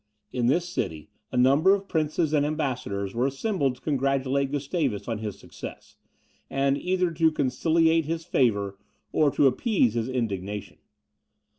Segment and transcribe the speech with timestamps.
[0.33, 5.19] In this city, a number of princes and ambassadors were assembled to congratulate Gustavus on
[5.19, 5.95] his success,
[6.49, 8.79] and either to conciliate his favour
[9.11, 10.79] or to appease his indignation.